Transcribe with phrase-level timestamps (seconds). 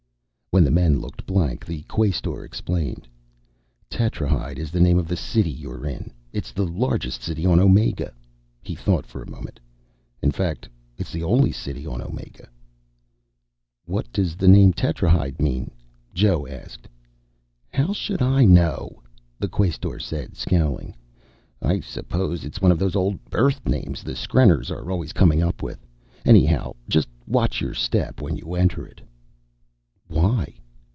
[0.53, 3.07] When the men looked blank, the Quaestor explained,
[3.89, 6.11] "Tetrahyde is the name of the city you're in.
[6.33, 8.13] It's the largest city on Omega."
[8.61, 9.61] He thought for a moment.
[10.21, 10.67] "In fact,
[10.97, 12.49] it's the only city on Omega."
[13.85, 15.71] "What does the name Tetrahyde mean?"
[16.13, 16.89] Joe asked.
[17.73, 19.01] "How should I know?"
[19.39, 20.93] the Quaestor said, scowling.
[21.61, 25.63] "I suppose it's one of those old Earth names the skrenners are always coming up
[25.63, 25.87] with.
[26.25, 28.99] Anyhow, just watch your step when you enter it."
[30.13, 30.55] "Why?"